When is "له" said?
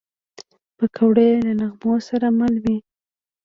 1.45-1.51